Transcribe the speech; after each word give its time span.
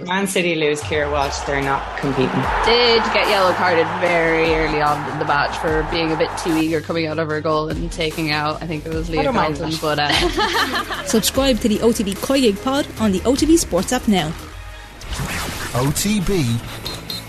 Man 0.00 0.26
City 0.26 0.54
lose 0.54 0.80
Keira 0.80 1.10
Walsh, 1.10 1.38
they're 1.40 1.62
not 1.62 1.98
competing. 1.98 2.28
Did 2.64 3.02
get 3.12 3.28
yellow 3.28 3.52
carded 3.52 3.86
very 4.00 4.52
early 4.54 4.80
on 4.80 5.10
in 5.12 5.18
the 5.18 5.24
match 5.24 5.56
for 5.58 5.86
being 5.90 6.12
a 6.12 6.16
bit 6.16 6.30
too 6.38 6.56
eager 6.56 6.80
coming 6.80 7.06
out 7.06 7.18
of 7.18 7.28
her 7.28 7.40
goal 7.40 7.68
and 7.68 7.92
taking 7.92 8.30
out, 8.30 8.62
I 8.62 8.66
think 8.66 8.86
it 8.86 8.92
was 8.92 9.10
Leah 9.10 9.32
Galton. 9.32 9.72
But 9.80 9.98
uh, 10.00 11.04
Subscribe 11.04 11.58
to 11.60 11.68
the 11.68 11.78
OTB 11.78 12.14
Koyig 12.16 12.62
pod 12.64 12.86
on 13.00 13.12
the 13.12 13.20
OTB 13.20 13.58
Sports 13.58 13.92
app 13.92 14.08
now. 14.08 14.30
OTB 15.72 16.58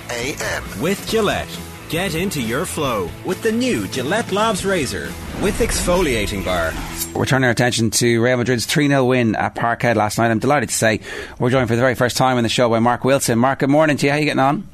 AM. 0.09 0.81
With 0.81 1.07
Gillette. 1.07 1.59
Get 1.89 2.15
into 2.15 2.41
your 2.41 2.65
flow 2.65 3.09
with 3.23 3.43
the 3.43 3.51
new 3.51 3.87
Gillette 3.87 4.31
Labs 4.31 4.65
Razor 4.65 5.11
with 5.41 5.59
exfoliating 5.59 6.43
bar. 6.43 6.71
We're 7.15 7.25
turning 7.27 7.45
our 7.45 7.51
attention 7.51 7.91
to 7.91 8.21
Real 8.23 8.37
Madrid's 8.37 8.65
3 8.65 8.87
0 8.87 9.05
win 9.05 9.35
at 9.35 9.53
Parkhead 9.53 9.95
last 9.95 10.17
night. 10.17 10.31
I'm 10.31 10.39
delighted 10.39 10.69
to 10.69 10.75
say 10.75 10.99
we're 11.37 11.51
joined 11.51 11.67
for 11.67 11.75
the 11.75 11.81
very 11.81 11.93
first 11.93 12.17
time 12.17 12.37
in 12.37 12.43
the 12.43 12.49
show 12.49 12.69
by 12.69 12.79
Mark 12.79 13.03
Wilson. 13.03 13.37
Mark, 13.37 13.59
good 13.59 13.69
morning 13.69 13.97
to 13.97 14.05
you. 14.07 14.11
How 14.11 14.17
are 14.17 14.19
you 14.19 14.25
getting 14.25 14.39
on? 14.39 14.67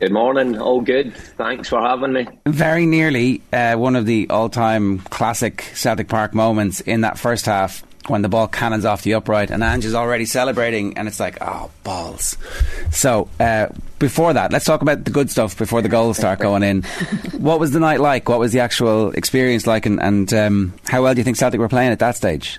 Good 0.00 0.12
morning. 0.12 0.58
All 0.58 0.80
good. 0.80 1.14
Thanks 1.14 1.68
for 1.68 1.78
having 1.80 2.14
me. 2.14 2.26
Very 2.46 2.86
nearly 2.86 3.42
uh, 3.52 3.74
one 3.76 3.96
of 3.96 4.06
the 4.06 4.30
all 4.30 4.48
time 4.48 5.00
classic 5.00 5.60
Celtic 5.74 6.08
Park 6.08 6.34
moments 6.34 6.80
in 6.80 7.02
that 7.02 7.18
first 7.18 7.44
half 7.44 7.84
when 8.08 8.22
the 8.22 8.28
ball 8.30 8.48
cannons 8.48 8.86
off 8.86 9.02
the 9.02 9.14
upright 9.14 9.50
and 9.50 9.62
Ange 9.62 9.84
is 9.84 9.94
already 9.94 10.24
celebrating 10.24 10.96
and 10.96 11.06
it's 11.06 11.20
like, 11.20 11.36
oh, 11.42 11.70
balls. 11.84 12.36
So, 12.90 13.28
uh, 13.38 13.68
before 14.02 14.32
that, 14.32 14.52
let's 14.52 14.64
talk 14.64 14.82
about 14.82 15.04
the 15.04 15.12
good 15.12 15.30
stuff 15.30 15.56
before 15.56 15.80
the 15.80 15.88
goals 15.88 16.18
start 16.18 16.40
going 16.40 16.64
in. 16.64 16.82
what 17.38 17.60
was 17.60 17.70
the 17.70 17.78
night 17.78 18.00
like? 18.00 18.28
What 18.28 18.40
was 18.40 18.52
the 18.52 18.58
actual 18.58 19.12
experience 19.12 19.64
like? 19.64 19.86
And, 19.86 20.02
and 20.02 20.34
um, 20.34 20.74
how 20.88 21.04
well 21.04 21.14
do 21.14 21.20
you 21.20 21.24
think 21.24 21.36
Celtic 21.36 21.60
were 21.60 21.68
playing 21.68 21.92
at 21.92 22.00
that 22.00 22.16
stage? 22.16 22.58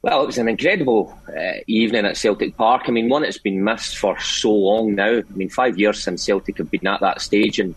Well, 0.00 0.22
it 0.22 0.26
was 0.26 0.38
an 0.38 0.48
incredible 0.48 1.16
uh, 1.28 1.58
evening 1.66 2.06
at 2.06 2.16
Celtic 2.16 2.56
Park. 2.56 2.84
I 2.86 2.90
mean, 2.90 3.10
one 3.10 3.20
that's 3.20 3.36
been 3.36 3.62
missed 3.62 3.98
for 3.98 4.18
so 4.18 4.50
long 4.50 4.94
now. 4.94 5.18
I 5.18 5.34
mean, 5.34 5.50
five 5.50 5.78
years 5.78 6.02
since 6.02 6.24
Celtic 6.24 6.56
have 6.56 6.70
been 6.70 6.86
at 6.86 7.00
that 7.00 7.20
stage, 7.20 7.60
and 7.60 7.74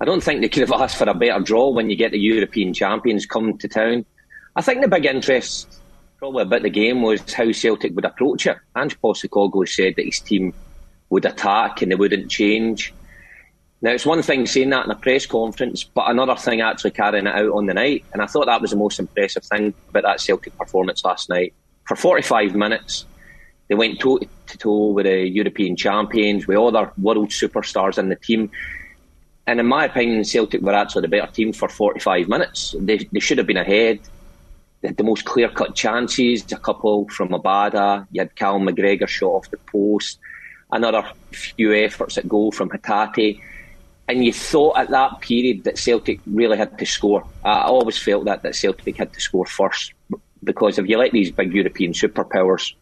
I 0.00 0.04
don't 0.04 0.22
think 0.22 0.42
they 0.42 0.48
could 0.48 0.68
have 0.68 0.72
asked 0.80 0.96
for 0.96 1.08
a 1.08 1.14
better 1.14 1.40
draw 1.40 1.70
when 1.70 1.90
you 1.90 1.96
get 1.96 2.12
the 2.12 2.20
European 2.20 2.72
champions 2.72 3.26
come 3.26 3.58
to 3.58 3.66
town. 3.66 4.04
I 4.54 4.62
think 4.62 4.80
the 4.80 4.88
big 4.88 5.06
interest, 5.06 5.80
probably 6.18 6.42
about 6.42 6.62
the 6.62 6.70
game, 6.70 7.02
was 7.02 7.32
how 7.32 7.50
Celtic 7.50 7.96
would 7.96 8.04
approach 8.04 8.46
it. 8.46 8.58
Ange 8.76 9.00
Postecoglou 9.00 9.68
said 9.68 9.94
that 9.96 10.06
his 10.06 10.20
team 10.20 10.54
would 11.12 11.26
attack 11.26 11.82
and 11.82 11.92
they 11.92 11.96
wouldn't 11.96 12.30
change. 12.30 12.94
Now, 13.82 13.90
it's 13.90 14.06
one 14.06 14.22
thing 14.22 14.46
saying 14.46 14.70
that 14.70 14.86
in 14.86 14.90
a 14.90 14.96
press 14.96 15.26
conference, 15.26 15.84
but 15.84 16.08
another 16.08 16.36
thing 16.36 16.62
actually 16.62 16.92
carrying 16.92 17.26
it 17.26 17.34
out 17.34 17.50
on 17.52 17.66
the 17.66 17.74
night. 17.74 18.06
And 18.14 18.22
I 18.22 18.26
thought 18.26 18.46
that 18.46 18.62
was 18.62 18.70
the 18.70 18.76
most 18.76 18.98
impressive 18.98 19.44
thing 19.44 19.74
about 19.90 20.04
that 20.04 20.20
Celtic 20.22 20.56
performance 20.56 21.04
last 21.04 21.28
night. 21.28 21.52
For 21.86 21.96
45 21.96 22.54
minutes, 22.54 23.04
they 23.68 23.74
went 23.74 24.00
toe 24.00 24.20
to 24.20 24.58
toe 24.58 24.86
with 24.92 25.04
the 25.04 25.28
European 25.28 25.76
champions, 25.76 26.46
with 26.46 26.56
other 26.56 26.90
world 26.96 27.28
superstars 27.28 27.98
in 27.98 28.08
the 28.08 28.16
team. 28.16 28.50
And 29.46 29.60
in 29.60 29.66
my 29.66 29.84
opinion, 29.84 30.24
Celtic 30.24 30.62
were 30.62 30.72
actually 30.72 31.02
the 31.02 31.08
better 31.08 31.30
team 31.30 31.52
for 31.52 31.68
45 31.68 32.26
minutes. 32.26 32.74
They, 32.78 32.98
they 33.12 33.20
should 33.20 33.38
have 33.38 33.46
been 33.46 33.58
ahead. 33.58 34.00
They 34.80 34.88
had 34.88 34.96
the 34.96 35.04
most 35.04 35.26
clear 35.26 35.50
cut 35.50 35.74
chances, 35.74 36.50
a 36.52 36.56
couple 36.56 37.06
from 37.08 37.30
Abada. 37.30 38.06
You 38.12 38.22
had 38.22 38.34
Cal 38.34 38.58
McGregor 38.60 39.08
shot 39.08 39.32
off 39.32 39.50
the 39.50 39.58
post, 39.58 40.18
another 40.72 41.04
few 41.30 41.72
efforts 41.74 42.18
at 42.18 42.28
goal 42.28 42.50
from 42.50 42.70
Hatate. 42.70 43.40
And 44.08 44.24
you 44.24 44.32
thought 44.32 44.78
at 44.78 44.90
that 44.90 45.20
period 45.20 45.64
that 45.64 45.78
Celtic 45.78 46.20
really 46.26 46.56
had 46.56 46.76
to 46.78 46.86
score. 46.86 47.24
I 47.44 47.62
always 47.62 47.96
felt 47.96 48.24
that, 48.24 48.42
that 48.42 48.56
Celtic 48.56 48.96
had 48.96 49.12
to 49.12 49.20
score 49.20 49.46
first 49.46 49.92
because 50.42 50.78
if 50.78 50.88
you 50.88 50.98
let 50.98 51.12
these 51.12 51.30
big 51.30 51.52
European 51.52 51.92
superpowers 51.92 52.74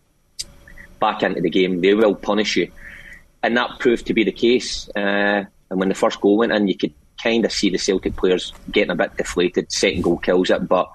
back 0.98 1.22
into 1.22 1.40
the 1.40 1.50
game, 1.50 1.80
they 1.80 1.94
will 1.94 2.14
punish 2.14 2.56
you. 2.56 2.70
And 3.42 3.56
that 3.56 3.78
proved 3.78 4.06
to 4.06 4.14
be 4.14 4.24
the 4.24 4.32
case. 4.32 4.88
Uh, 4.96 5.44
and 5.70 5.78
when 5.78 5.88
the 5.88 5.94
first 5.94 6.20
goal 6.20 6.38
went 6.38 6.52
in, 6.52 6.68
you 6.68 6.76
could 6.76 6.94
kind 7.22 7.44
of 7.44 7.52
see 7.52 7.70
the 7.70 7.78
Celtic 7.78 8.16
players 8.16 8.52
getting 8.70 8.90
a 8.90 8.96
bit 8.96 9.16
deflated. 9.16 9.70
Second 9.70 10.02
goal 10.02 10.18
kills 10.18 10.50
it, 10.50 10.66
but 10.66 10.90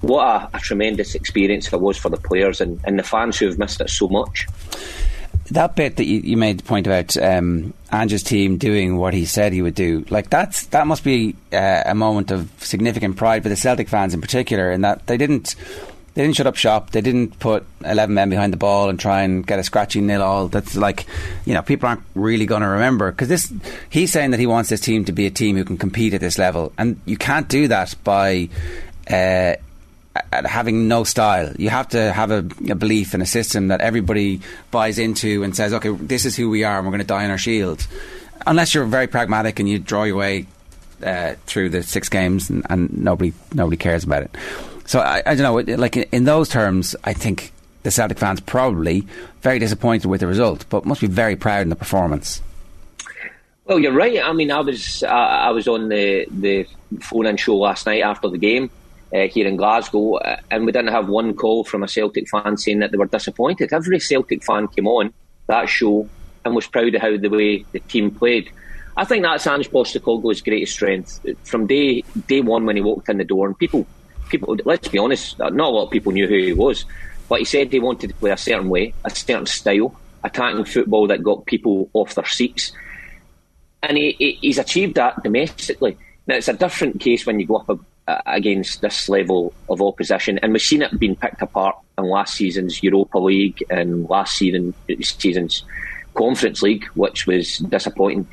what 0.00 0.24
a, 0.24 0.56
a, 0.56 0.60
tremendous 0.60 1.14
experience 1.14 1.72
it 1.72 1.80
was 1.80 1.96
for 1.96 2.08
the 2.08 2.16
players 2.16 2.60
and, 2.60 2.80
and 2.84 2.98
the 2.98 3.02
fans 3.02 3.38
who 3.38 3.46
have 3.46 3.58
missed 3.58 3.80
it 3.80 3.90
so 3.90 4.08
much. 4.08 4.46
That 5.50 5.76
bit 5.76 5.96
that 5.96 6.04
you, 6.04 6.20
you 6.20 6.36
made 6.36 6.58
the 6.58 6.62
point 6.62 6.86
about 6.86 7.16
um, 7.16 7.72
team 7.90 8.58
doing 8.58 8.96
what 8.96 9.14
he 9.14 9.24
said 9.24 9.52
he 9.52 9.62
would 9.62 9.74
do, 9.74 10.04
like 10.10 10.28
that's 10.30 10.66
that 10.66 10.86
must 10.86 11.04
be 11.04 11.36
uh, 11.52 11.82
a 11.86 11.94
moment 11.94 12.30
of 12.30 12.50
significant 12.58 13.16
pride 13.16 13.42
for 13.42 13.48
the 13.48 13.56
Celtic 13.56 13.88
fans 13.88 14.14
in 14.14 14.20
particular, 14.20 14.70
in 14.70 14.82
that 14.82 15.06
they 15.06 15.16
didn't 15.16 15.54
they 16.18 16.24
didn't 16.24 16.34
shut 16.34 16.48
up 16.48 16.56
shop. 16.56 16.90
They 16.90 17.00
didn't 17.00 17.38
put 17.38 17.64
11 17.84 18.12
men 18.12 18.28
behind 18.28 18.52
the 18.52 18.56
ball 18.56 18.88
and 18.88 18.98
try 18.98 19.22
and 19.22 19.46
get 19.46 19.60
a 19.60 19.62
scratchy 19.62 20.00
nil 20.00 20.20
all. 20.20 20.48
That's 20.48 20.74
like, 20.74 21.06
you 21.44 21.54
know, 21.54 21.62
people 21.62 21.88
aren't 21.88 22.02
really 22.16 22.44
going 22.44 22.62
to 22.62 22.66
remember 22.66 23.12
because 23.12 23.28
this. 23.28 23.52
He's 23.88 24.10
saying 24.10 24.32
that 24.32 24.40
he 24.40 24.46
wants 24.48 24.68
this 24.68 24.80
team 24.80 25.04
to 25.04 25.12
be 25.12 25.26
a 25.26 25.30
team 25.30 25.56
who 25.56 25.64
can 25.64 25.78
compete 25.78 26.14
at 26.14 26.20
this 26.20 26.36
level, 26.36 26.72
and 26.76 27.00
you 27.04 27.16
can't 27.16 27.48
do 27.48 27.68
that 27.68 27.94
by. 28.02 28.48
Uh, 29.08 29.54
having 30.32 30.88
no 30.88 31.04
style. 31.04 31.52
You 31.58 31.70
have 31.70 31.88
to 31.88 32.12
have 32.12 32.30
a, 32.30 32.38
a, 32.70 32.74
belief 32.74 33.14
in 33.14 33.22
a 33.22 33.26
system 33.26 33.68
that 33.68 33.80
everybody 33.80 34.40
buys 34.70 34.98
into 34.98 35.42
and 35.42 35.54
says, 35.54 35.72
okay, 35.74 35.90
this 35.90 36.24
is 36.24 36.36
who 36.36 36.50
we 36.50 36.64
are 36.64 36.78
and 36.78 36.86
we're 36.86 36.92
going 36.92 37.00
to 37.00 37.06
die 37.06 37.24
on 37.24 37.30
our 37.30 37.38
shield. 37.38 37.86
Unless 38.46 38.74
you're 38.74 38.84
very 38.84 39.06
pragmatic 39.06 39.58
and 39.60 39.68
you 39.68 39.78
draw 39.78 40.04
your 40.04 40.16
way 40.16 40.46
uh, 41.02 41.34
through 41.46 41.70
the 41.70 41.82
six 41.82 42.08
games 42.08 42.50
and, 42.50 42.66
and, 42.68 42.96
nobody 42.98 43.32
nobody 43.52 43.76
cares 43.76 44.04
about 44.04 44.22
it. 44.24 44.36
So 44.86 45.00
I, 45.00 45.22
I 45.24 45.34
don't 45.34 45.66
know. 45.66 45.76
Like 45.76 45.96
in, 45.96 46.24
those 46.24 46.48
terms, 46.48 46.96
I 47.04 47.12
think 47.12 47.52
the 47.82 47.90
Celtic 47.90 48.18
fans 48.18 48.40
probably 48.40 49.06
very 49.42 49.58
disappointed 49.58 50.08
with 50.08 50.20
the 50.20 50.26
result, 50.26 50.64
but 50.70 50.84
must 50.84 51.00
be 51.00 51.06
very 51.06 51.36
proud 51.36 51.62
in 51.62 51.68
the 51.68 51.76
performance. 51.76 52.42
Well, 53.64 53.78
you're 53.78 53.92
right. 53.92 54.18
I 54.22 54.32
mean, 54.32 54.50
I 54.50 54.60
was 54.60 55.02
uh, 55.02 55.08
I 55.08 55.50
was 55.50 55.68
on 55.68 55.88
the 55.88 56.26
the 56.30 56.66
phone 57.02 57.26
in 57.26 57.36
show 57.36 57.56
last 57.56 57.86
night 57.86 58.02
after 58.02 58.28
the 58.28 58.38
game, 58.38 58.70
uh, 59.14 59.28
here 59.28 59.46
in 59.46 59.56
Glasgow, 59.56 60.16
uh, 60.16 60.36
and 60.50 60.66
we 60.66 60.72
didn't 60.72 60.92
have 60.92 61.08
one 61.08 61.34
call 61.34 61.64
from 61.64 61.82
a 61.82 61.88
Celtic 61.88 62.28
fan 62.28 62.56
saying 62.56 62.80
that 62.80 62.90
they 62.90 62.98
were 62.98 63.06
disappointed. 63.06 63.72
Every 63.72 64.00
Celtic 64.00 64.44
fan 64.44 64.68
came 64.68 64.86
on 64.86 65.12
that 65.46 65.68
show 65.68 66.08
and 66.44 66.54
was 66.54 66.66
proud 66.66 66.94
of 66.94 67.00
how 67.00 67.16
the 67.16 67.28
way 67.28 67.64
the 67.72 67.80
team 67.80 68.10
played. 68.10 68.50
I 68.96 69.04
think 69.04 69.22
that's 69.22 69.46
Ange 69.46 69.70
Postecoglou's 69.70 70.42
greatest 70.42 70.72
strength 70.72 71.20
from 71.44 71.66
day 71.66 72.02
day 72.26 72.40
one 72.40 72.66
when 72.66 72.76
he 72.76 72.82
walked 72.82 73.08
in 73.08 73.18
the 73.18 73.24
door. 73.24 73.46
And 73.46 73.58
people, 73.58 73.86
people, 74.28 74.56
let's 74.64 74.88
be 74.88 74.98
honest, 74.98 75.38
not 75.38 75.52
a 75.52 75.68
lot 75.68 75.84
of 75.84 75.90
people 75.90 76.12
knew 76.12 76.26
who 76.26 76.36
he 76.36 76.52
was, 76.52 76.84
but 77.28 77.38
he 77.38 77.44
said 77.44 77.72
he 77.72 77.78
wanted 77.78 78.08
to 78.08 78.14
play 78.14 78.30
a 78.30 78.36
certain 78.36 78.68
way, 78.68 78.94
a 79.04 79.10
certain 79.10 79.46
style, 79.46 79.94
attacking 80.24 80.64
football 80.64 81.06
that 81.06 81.22
got 81.22 81.46
people 81.46 81.88
off 81.92 82.14
their 82.14 82.26
seats, 82.26 82.72
and 83.82 83.96
he, 83.96 84.16
he, 84.18 84.32
he's 84.40 84.58
achieved 84.58 84.96
that 84.96 85.22
domestically. 85.22 85.96
Now 86.26 86.34
it's 86.34 86.48
a 86.48 86.52
different 86.52 87.00
case 87.00 87.24
when 87.24 87.38
you 87.40 87.46
go 87.46 87.56
up 87.56 87.70
against 88.26 88.80
this 88.80 89.08
level 89.08 89.52
of 89.68 89.82
opposition. 89.82 90.38
And 90.38 90.52
we've 90.52 90.62
seen 90.62 90.82
it 90.82 90.98
being 90.98 91.16
picked 91.16 91.42
apart 91.42 91.76
in 91.98 92.04
last 92.04 92.34
season's 92.34 92.82
Europa 92.82 93.18
League 93.18 93.62
and 93.70 94.08
last 94.08 94.36
season, 94.36 94.74
season's 95.02 95.64
Conference 96.14 96.62
League, 96.62 96.86
which 96.94 97.26
was 97.26 97.58
disappointing. 97.58 98.26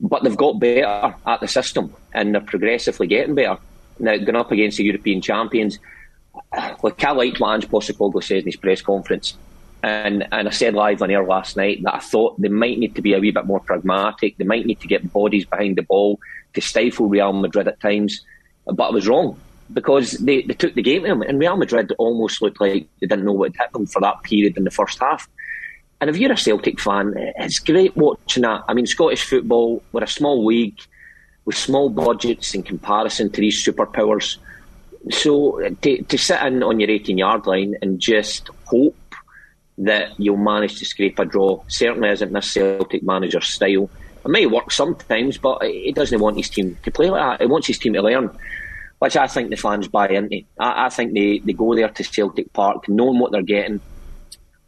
But 0.00 0.22
they've 0.22 0.36
got 0.36 0.60
better 0.60 1.14
at 1.26 1.40
the 1.40 1.48
system 1.48 1.94
and 2.14 2.34
they're 2.34 2.40
progressively 2.40 3.06
getting 3.06 3.34
better. 3.34 3.58
Now, 3.98 4.16
going 4.16 4.36
up 4.36 4.52
against 4.52 4.78
the 4.78 4.84
European 4.84 5.20
champions, 5.20 5.78
like 6.82 7.04
I 7.04 7.10
liked 7.10 7.40
what 7.40 7.54
Ange 7.54 7.68
Postecoglou 7.68 8.22
said 8.22 8.38
in 8.38 8.46
his 8.46 8.56
press 8.56 8.80
conference. 8.80 9.36
And, 9.82 10.26
and 10.32 10.48
I 10.48 10.50
said 10.50 10.74
live 10.74 11.02
on 11.02 11.10
air 11.10 11.24
last 11.24 11.56
night 11.56 11.82
that 11.84 11.94
I 11.94 12.00
thought 12.00 12.40
they 12.40 12.48
might 12.48 12.78
need 12.78 12.96
to 12.96 13.02
be 13.02 13.14
a 13.14 13.20
wee 13.20 13.30
bit 13.30 13.46
more 13.46 13.60
pragmatic. 13.60 14.36
They 14.36 14.44
might 14.44 14.66
need 14.66 14.80
to 14.80 14.88
get 14.88 15.12
bodies 15.12 15.44
behind 15.44 15.76
the 15.76 15.82
ball 15.82 16.18
to 16.54 16.60
stifle 16.60 17.08
Real 17.08 17.32
Madrid 17.32 17.68
at 17.68 17.80
times 17.80 18.24
but 18.72 18.88
I 18.88 18.90
was 18.90 19.08
wrong 19.08 19.38
because 19.72 20.12
they, 20.12 20.42
they 20.42 20.54
took 20.54 20.74
the 20.74 20.82
game 20.82 21.02
to 21.02 21.08
them, 21.08 21.22
and 21.22 21.38
Real 21.38 21.56
Madrid 21.56 21.92
almost 21.98 22.40
looked 22.40 22.60
like 22.60 22.88
they 23.00 23.06
didn't 23.06 23.24
know 23.24 23.32
what 23.32 23.56
hit 23.56 23.72
them 23.72 23.86
for 23.86 24.00
that 24.00 24.22
period 24.22 24.56
in 24.56 24.64
the 24.64 24.70
first 24.70 24.98
half. 24.98 25.28
And 26.00 26.08
if 26.08 26.16
you're 26.16 26.32
a 26.32 26.36
Celtic 26.36 26.80
fan, 26.80 27.14
it's 27.36 27.58
great 27.58 27.96
watching 27.96 28.44
that. 28.44 28.64
I 28.68 28.74
mean, 28.74 28.86
Scottish 28.86 29.24
football, 29.24 29.82
we're 29.92 30.04
a 30.04 30.08
small 30.08 30.46
league 30.46 30.78
with 31.44 31.56
small 31.56 31.88
budgets 31.88 32.54
in 32.54 32.62
comparison 32.62 33.30
to 33.30 33.40
these 33.40 33.64
superpowers. 33.64 34.36
So 35.10 35.60
to, 35.82 36.02
to 36.02 36.18
sit 36.18 36.42
in 36.42 36.62
on 36.62 36.78
your 36.78 36.90
18 36.90 37.18
yard 37.18 37.46
line 37.46 37.74
and 37.82 37.98
just 37.98 38.50
hope 38.66 38.96
that 39.78 40.18
you'll 40.18 40.36
manage 40.36 40.78
to 40.78 40.84
scrape 40.84 41.18
a 41.18 41.24
draw 41.24 41.62
certainly 41.68 42.10
isn't 42.10 42.32
this 42.32 42.52
Celtic 42.52 43.02
manager's 43.02 43.48
style. 43.48 43.88
It 44.24 44.28
may 44.28 44.46
work 44.46 44.70
sometimes, 44.70 45.38
but 45.38 45.62
he 45.62 45.92
doesn't 45.92 46.20
want 46.20 46.36
his 46.36 46.50
team 46.50 46.76
to 46.82 46.90
play 46.90 47.10
like 47.10 47.38
that. 47.38 47.44
He 47.44 47.50
wants 47.50 47.66
his 47.66 47.78
team 47.78 47.94
to 47.94 48.02
learn, 48.02 48.30
which 48.98 49.16
I 49.16 49.26
think 49.26 49.50
the 49.50 49.56
fans 49.56 49.88
buy 49.88 50.08
into. 50.08 50.42
I, 50.58 50.86
I 50.86 50.88
think 50.88 51.14
they, 51.14 51.38
they 51.38 51.52
go 51.52 51.74
there 51.74 51.88
to 51.88 52.04
Celtic 52.04 52.52
Park 52.52 52.88
knowing 52.88 53.18
what 53.18 53.32
they're 53.32 53.42
getting. 53.42 53.80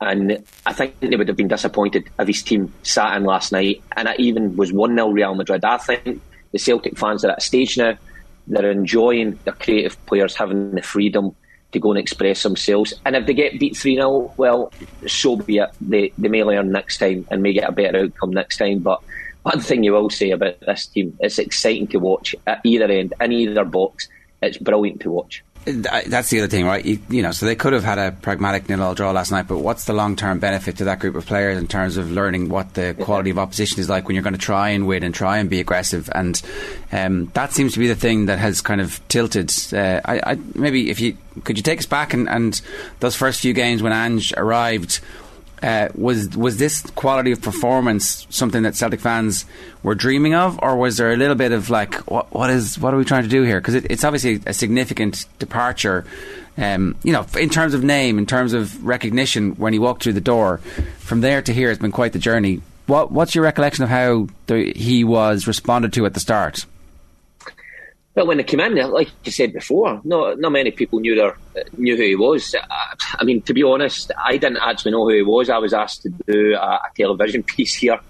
And 0.00 0.42
I 0.64 0.72
think 0.72 0.98
they 1.00 1.14
would 1.14 1.28
have 1.28 1.36
been 1.36 1.48
disappointed 1.48 2.08
if 2.18 2.26
his 2.26 2.42
team 2.42 2.72
sat 2.82 3.16
in 3.16 3.24
last 3.24 3.52
night 3.52 3.82
and 3.96 4.08
it 4.08 4.18
even 4.18 4.56
was 4.56 4.72
1 4.72 4.94
0 4.94 5.10
Real 5.10 5.34
Madrid. 5.34 5.62
I 5.64 5.76
think 5.76 6.22
the 6.52 6.58
Celtic 6.58 6.96
fans 6.96 7.24
are 7.24 7.32
at 7.32 7.38
a 7.38 7.40
stage 7.42 7.76
now, 7.76 7.98
they're 8.46 8.70
enjoying 8.70 9.38
their 9.44 9.54
creative 9.54 10.04
players 10.06 10.34
having 10.34 10.72
the 10.72 10.82
freedom 10.82 11.34
to 11.72 11.78
go 11.78 11.90
and 11.90 11.98
express 11.98 12.42
themselves. 12.42 12.94
And 13.04 13.14
if 13.14 13.26
they 13.26 13.34
get 13.34 13.58
beat 13.60 13.76
3 13.76 13.96
0, 13.96 14.34
well, 14.36 14.72
so 15.06 15.36
be 15.36 15.58
it. 15.58 15.70
They, 15.80 16.12
they 16.18 16.28
may 16.28 16.42
learn 16.42 16.72
next 16.72 16.98
time 16.98 17.26
and 17.30 17.42
may 17.42 17.52
get 17.52 17.68
a 17.68 17.72
better 17.72 17.98
outcome 17.98 18.30
next 18.30 18.56
time. 18.56 18.80
But 18.80 19.00
one 19.42 19.60
thing 19.60 19.84
you 19.84 19.92
will 19.92 20.10
say 20.10 20.30
about 20.30 20.60
this 20.60 20.86
team, 20.86 21.16
it's 21.20 21.38
exciting 21.38 21.86
to 21.88 21.98
watch 21.98 22.34
at 22.46 22.60
either 22.64 22.86
end, 22.86 23.14
in 23.20 23.32
either 23.32 23.64
box. 23.64 24.08
It's 24.42 24.58
brilliant 24.58 25.00
to 25.02 25.10
watch. 25.10 25.42
That's 25.66 26.30
the 26.30 26.38
other 26.38 26.48
thing, 26.48 26.64
right? 26.64 26.82
You, 26.82 26.98
you, 27.10 27.22
know, 27.22 27.32
so 27.32 27.44
they 27.44 27.54
could 27.54 27.74
have 27.74 27.84
had 27.84 27.98
a 27.98 28.12
pragmatic 28.12 28.70
nil-all 28.70 28.94
draw 28.94 29.10
last 29.10 29.30
night, 29.30 29.46
but 29.46 29.58
what's 29.58 29.84
the 29.84 29.92
long-term 29.92 30.38
benefit 30.38 30.78
to 30.78 30.84
that 30.84 31.00
group 31.00 31.14
of 31.16 31.26
players 31.26 31.58
in 31.58 31.68
terms 31.68 31.98
of 31.98 32.10
learning 32.10 32.48
what 32.48 32.72
the 32.72 32.96
quality 32.98 33.28
of 33.28 33.38
opposition 33.38 33.78
is 33.78 33.88
like 33.88 34.08
when 34.08 34.14
you're 34.14 34.22
going 34.22 34.32
to 34.32 34.38
try 34.38 34.70
and 34.70 34.86
win 34.86 35.02
and 35.02 35.14
try 35.14 35.36
and 35.36 35.50
be 35.50 35.60
aggressive? 35.60 36.08
And 36.14 36.40
um, 36.92 37.26
that 37.34 37.52
seems 37.52 37.74
to 37.74 37.78
be 37.78 37.88
the 37.88 37.94
thing 37.94 38.26
that 38.26 38.38
has 38.38 38.62
kind 38.62 38.80
of 38.80 39.06
tilted. 39.08 39.52
Uh, 39.70 40.00
I, 40.02 40.32
I, 40.32 40.38
maybe 40.54 40.88
if 40.88 40.98
you 40.98 41.18
could 41.44 41.58
you 41.58 41.62
take 41.62 41.78
us 41.78 41.86
back 41.86 42.14
and, 42.14 42.26
and 42.28 42.58
those 43.00 43.14
first 43.14 43.40
few 43.40 43.52
games 43.52 43.82
when 43.82 43.92
Ange 43.92 44.32
arrived 44.38 45.00
uh, 45.62 45.88
was 45.94 46.36
was 46.36 46.56
this 46.56 46.82
quality 46.90 47.32
of 47.32 47.42
performance 47.42 48.26
something 48.30 48.62
that 48.62 48.76
Celtic 48.76 49.00
fans 49.00 49.44
were 49.82 49.94
dreaming 49.94 50.34
of, 50.34 50.58
or 50.62 50.76
was 50.76 50.96
there 50.96 51.12
a 51.12 51.16
little 51.16 51.34
bit 51.34 51.52
of 51.52 51.70
like, 51.70 51.94
what, 52.10 52.32
what 52.32 52.50
is 52.50 52.78
what 52.78 52.94
are 52.94 52.96
we 52.96 53.04
trying 53.04 53.24
to 53.24 53.28
do 53.28 53.42
here? 53.42 53.60
Because 53.60 53.74
it, 53.74 53.86
it's 53.90 54.04
obviously 54.04 54.40
a 54.46 54.54
significant 54.54 55.26
departure, 55.38 56.04
um, 56.56 56.96
you 57.02 57.12
know, 57.12 57.26
in 57.38 57.50
terms 57.50 57.74
of 57.74 57.82
name, 57.82 58.18
in 58.18 58.26
terms 58.26 58.52
of 58.52 58.84
recognition. 58.84 59.52
When 59.52 59.72
he 59.72 59.78
walked 59.78 60.02
through 60.02 60.14
the 60.14 60.20
door, 60.20 60.58
from 60.98 61.20
there 61.20 61.42
to 61.42 61.52
here 61.52 61.68
has 61.68 61.78
been 61.78 61.92
quite 61.92 62.12
the 62.12 62.18
journey. 62.18 62.62
What 62.86 63.12
what's 63.12 63.34
your 63.34 63.44
recollection 63.44 63.84
of 63.84 63.90
how 63.90 64.28
the, 64.46 64.72
he 64.74 65.04
was 65.04 65.46
responded 65.46 65.92
to 65.94 66.06
at 66.06 66.14
the 66.14 66.20
start? 66.20 66.64
Well, 68.14 68.26
when 68.26 68.38
he 68.38 68.44
came 68.44 68.60
in, 68.60 68.74
like 68.90 69.08
you 69.24 69.30
said 69.30 69.52
before, 69.52 70.00
not 70.04 70.40
not 70.40 70.50
many 70.50 70.72
people 70.72 70.98
knew 70.98 71.14
there, 71.14 71.36
knew 71.76 71.96
who 71.96 72.02
he 72.02 72.16
was. 72.16 72.54
I 73.14 73.24
mean, 73.24 73.40
to 73.42 73.54
be 73.54 73.62
honest, 73.62 74.10
I 74.18 74.32
didn't 74.36 74.58
actually 74.58 74.92
know 74.92 75.04
who 75.04 75.14
he 75.14 75.22
was. 75.22 75.48
I 75.48 75.58
was 75.58 75.72
asked 75.72 76.02
to 76.02 76.10
do 76.26 76.54
a, 76.54 76.58
a 76.58 76.90
television 76.96 77.42
piece 77.54 77.74
here 77.74 78.00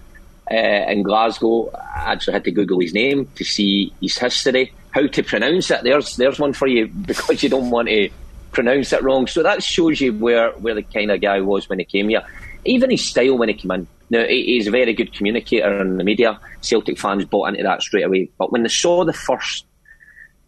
uh, 0.51 0.55
in 0.55 1.03
Glasgow. 1.03 1.71
I 1.75 2.13
actually 2.13 2.33
had 2.33 2.45
to 2.45 2.51
Google 2.51 2.81
his 2.81 2.95
name 2.95 3.29
to 3.35 3.45
see 3.45 3.93
his 4.01 4.17
history, 4.17 4.73
how 4.91 5.07
to 5.07 5.23
pronounce 5.23 5.71
it. 5.71 5.83
There's 5.83 6.17
there's 6.17 6.39
one 6.39 6.55
for 6.55 6.67
you 6.67 6.87
because 7.07 7.43
you 7.43 7.51
don't 7.51 7.71
want 7.71 7.89
to 7.89 8.09
pronounce 8.53 8.95
it 8.95 9.03
wrong. 9.03 9.27
So 9.27 9.43
that 9.43 9.63
shows 9.63 10.01
you 10.01 10.15
where 10.15 10.53
where 10.53 10.75
the 10.75 10.83
kind 10.83 11.11
of 11.11 11.21
guy 11.21 11.43
was 11.43 11.69
when 11.69 11.79
he 11.79 11.85
came 11.85 12.09
here. 12.09 12.23
Even 12.65 12.91
his 12.91 13.07
style 13.07 13.37
when 13.37 13.51
he 13.51 13.55
came 13.55 13.71
in. 13.71 13.87
Now, 14.11 14.25
he's 14.27 14.67
a 14.67 14.71
very 14.71 14.93
good 14.93 15.15
communicator 15.15 15.81
in 15.81 15.97
the 15.97 16.05
media. 16.05 16.39
Celtic 16.63 16.99
fans 16.99 17.25
bought 17.25 17.51
into 17.51 17.63
that 17.63 17.81
straight 17.81 18.03
away. 18.03 18.29
But 18.39 18.51
when 18.51 18.65
they 18.65 18.69
saw 18.69 19.05
the 19.05 19.13
first 19.13 19.65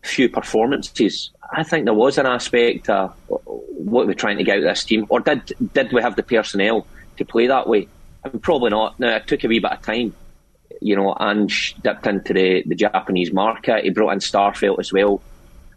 few 0.02 0.28
performances, 0.28 1.30
I 1.52 1.62
think 1.62 1.84
there 1.84 1.94
was 1.94 2.18
an 2.18 2.26
aspect 2.26 2.88
of 2.88 3.14
what 3.28 4.06
we're 4.06 4.14
trying 4.14 4.38
to 4.38 4.44
get 4.44 4.58
out 4.58 4.64
of 4.64 4.64
this 4.64 4.84
team, 4.84 5.06
or 5.08 5.20
did 5.20 5.52
did 5.72 5.92
we 5.92 6.02
have 6.02 6.16
the 6.16 6.22
personnel 6.22 6.86
to 7.18 7.24
play 7.24 7.46
that 7.46 7.68
way? 7.68 7.88
Probably 8.40 8.70
not. 8.70 8.98
Now 8.98 9.16
it 9.16 9.26
took 9.26 9.44
a 9.44 9.48
wee 9.48 9.58
bit 9.58 9.72
of 9.72 9.82
time, 9.82 10.14
you 10.80 10.96
know. 10.96 11.14
And 11.18 11.50
dipped 11.82 12.06
into 12.06 12.32
the, 12.32 12.62
the 12.66 12.74
Japanese 12.74 13.32
market. 13.32 13.84
He 13.84 13.90
brought 13.90 14.12
in 14.12 14.20
Starfelt 14.20 14.78
as 14.78 14.92
well, 14.92 15.20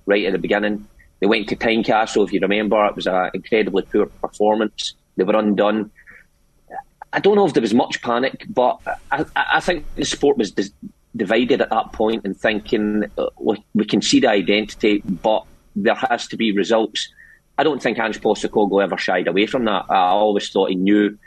right 0.06 0.25
at 0.25 0.31
the 0.31 0.39
beginning. 0.39 0.88
They 1.19 1.27
went 1.27 1.50
to 1.50 1.56
Tynecastle, 1.56 2.25
if 2.25 2.33
you 2.33 2.39
remember. 2.39 2.86
It 2.86 2.95
was 2.95 3.07
an 3.07 3.31
incredibly 3.33 3.83
poor 3.83 4.06
performance. 4.06 4.94
They 5.16 5.24
were 5.24 5.36
undone. 5.36 5.92
I 7.13 7.19
don't 7.19 7.36
know 7.36 7.45
if 7.45 7.54
there 7.54 7.62
was 7.62 7.74
much 7.74 8.01
panic, 8.01 8.45
but 8.50 8.80
I, 9.12 9.25
I 9.36 9.60
think 9.62 9.86
the 9.95 10.04
sport 10.04 10.38
was 10.38 10.54
divided 11.16 11.62
at 11.62 11.70
that 11.70 11.94
point 11.94 12.26
and 12.26 12.36
thinking 12.36 13.06
uh, 13.18 13.28
we 13.74 13.86
can 13.86 14.02
see 14.02 14.20
the 14.20 14.30
identity, 14.30 15.02
but 15.02 15.46
there 15.76 15.96
has 15.96 16.28
to 16.28 16.38
be 16.38 16.52
results. 16.52 17.10
I 17.58 17.64
don't 17.64 17.82
think 17.82 18.00
Ange 18.00 18.22
Postecoglou 18.22 18.84
ever 18.84 18.98
shied 18.98 19.28
away 19.28 19.46
from 19.46 19.66
that. 19.66 19.86
I 19.90 19.96
always 19.96 20.50
thought 20.50 20.70
he 20.70 20.76
knew 20.76 21.18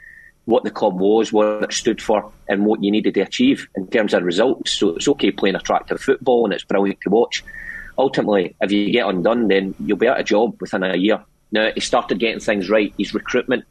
what 0.44 0.64
the 0.64 0.70
club 0.70 0.98
was, 0.98 1.32
what 1.32 1.62
it 1.62 1.72
stood 1.72 2.02
for, 2.02 2.30
and 2.48 2.64
what 2.64 2.82
you 2.82 2.90
needed 2.90 3.14
to 3.14 3.20
achieve 3.20 3.68
in 3.76 3.86
terms 3.88 4.14
of 4.14 4.22
results. 4.22 4.72
So 4.72 4.96
it's 4.96 5.08
okay 5.08 5.30
playing 5.30 5.56
attractive 5.56 6.00
football 6.00 6.44
and 6.44 6.54
it's 6.54 6.64
brilliant 6.64 7.00
to 7.02 7.10
watch. 7.10 7.44
Ultimately, 7.98 8.54
if 8.60 8.72
you 8.72 8.90
get 8.90 9.06
undone, 9.06 9.48
then 9.48 9.74
you'll 9.80 9.98
be 9.98 10.08
out 10.08 10.20
of 10.20 10.26
job 10.26 10.60
within 10.60 10.82
a 10.84 10.96
year. 10.96 11.22
Now, 11.50 11.70
he 11.74 11.80
started 11.80 12.18
getting 12.18 12.40
things 12.40 12.70
right. 12.70 12.94
His 12.98 13.14
recruitment 13.14 13.64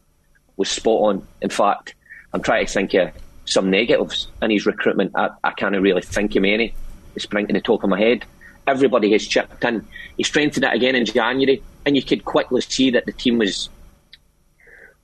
was 0.56 0.68
spot 0.68 1.00
on. 1.02 1.26
In 1.40 1.50
fact, 1.50 1.94
I'm 2.32 2.42
trying 2.42 2.66
to 2.66 2.72
think 2.72 2.94
of 2.94 3.12
some 3.48 3.70
negatives 3.70 4.28
in 4.42 4.50
his 4.50 4.66
recruitment. 4.66 5.12
I, 5.14 5.30
I 5.44 5.52
can't 5.52 5.80
really 5.80 6.02
think 6.02 6.36
of 6.36 6.44
any. 6.44 6.74
It's 7.14 7.24
spring 7.24 7.46
the 7.46 7.60
top 7.60 7.82
of 7.82 7.90
my 7.90 7.98
head. 7.98 8.24
Everybody 8.66 9.12
has 9.12 9.26
chipped 9.26 9.64
in. 9.64 9.86
He 10.16 10.22
strengthened 10.22 10.64
it 10.64 10.74
again 10.74 10.94
in 10.94 11.06
January, 11.06 11.62
and 11.86 11.96
you 11.96 12.02
could 12.02 12.24
quickly 12.24 12.60
see 12.60 12.90
that 12.90 13.06
the 13.06 13.12
team 13.12 13.38
was 13.38 13.68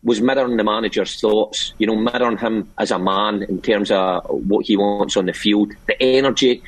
was 0.02 0.20
mirroring 0.20 0.58
the 0.58 0.64
manager's 0.64 1.19
thoughts. 1.19 1.73
You 1.79 1.87
know, 1.87 1.96
mirroring 1.96 2.37
him 2.37 2.70
as 2.79 2.91
a 2.91 2.99
man 2.99 3.43
in 3.43 3.62
terms 3.62 3.91
of 3.91 4.25
what 4.26 4.67
he 4.67 4.76
wants 4.76 5.17
on 5.17 5.26
the 5.26 5.32
field. 5.32 5.73
The 5.87 6.00
energy 6.02 6.62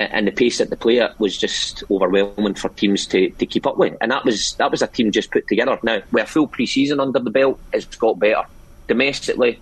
and 0.00 0.26
the 0.26 0.32
pace 0.32 0.58
that 0.58 0.70
the 0.70 0.76
player 0.76 1.12
was 1.18 1.36
just 1.36 1.82
overwhelming 1.90 2.54
for 2.54 2.68
teams 2.68 3.06
to, 3.08 3.30
to 3.30 3.46
keep 3.46 3.66
up 3.66 3.78
with. 3.78 3.96
And 4.00 4.12
that 4.12 4.24
was 4.24 4.52
that 4.54 4.70
was 4.70 4.82
a 4.82 4.86
team 4.86 5.10
just 5.10 5.30
put 5.30 5.48
together. 5.48 5.78
Now, 5.82 6.02
with 6.12 6.24
a 6.24 6.26
full 6.26 6.46
pre 6.46 6.66
season 6.66 7.00
under 7.00 7.18
the 7.18 7.30
belt, 7.30 7.58
it's 7.72 7.96
got 7.96 8.18
better. 8.18 8.44
Domestically, 8.86 9.60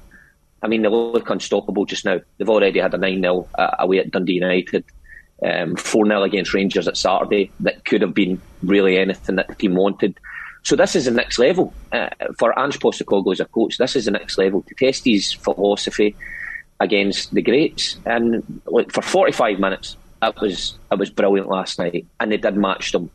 I 0.63 0.69
mean, 0.69 0.83
they 0.83 0.89
look 0.89 1.29
unstoppable 1.29 1.85
just 1.85 2.05
now. 2.05 2.21
They've 2.39 2.49
already 2.49 2.81
had 2.81 2.95
a 2.95 2.99
9 2.99 3.21
0 3.21 3.49
uh, 3.57 3.77
away 3.79 3.99
at 3.99 4.11
Dundee 4.11 4.35
United, 4.35 4.85
um, 5.45 5.77
4 5.77 6.03
um, 6.03 6.09
0 6.09 6.23
against 6.23 6.55
Rangers 6.55 6.89
at 6.89 6.97
Saturday. 6.97 7.51
That 7.61 7.85
could 7.85 8.03
have 8.03 8.15
been 8.15 8.41
really 8.63 8.99
anything 8.99 9.37
that 9.37 9.49
the 9.49 9.55
team 9.55 9.75
wanted. 9.75 10.19
So 10.63 10.75
this 10.75 10.97
is 10.97 11.05
the 11.05 11.13
next 11.13 11.39
level 11.39 11.73
uh, 11.93 12.09
for 12.39 12.59
Ange 12.59 12.81
Postecoglou 12.81 13.33
as 13.33 13.41
a 13.41 13.45
coach. 13.45 13.79
This 13.79 13.95
is 13.95 14.07
the 14.07 14.11
next 14.11 14.37
level 14.37 14.63
to 14.63 14.75
test 14.75 15.05
his 15.05 15.33
philosophy 15.33 16.17
against 16.81 17.33
the 17.33 17.43
greats. 17.43 17.99
And 18.05 18.61
like, 18.67 18.91
for 18.91 19.03
45 19.03 19.61
minutes, 19.61 19.97
it 20.23 20.35
was 20.41 20.79
it 20.91 20.99
was 20.99 21.11
brilliant 21.11 21.49
last 21.49 21.79
night, 21.79 22.07
and 22.19 22.33
they 22.33 22.37
did 22.37 22.57
match 22.57 22.93
them. 22.93 23.11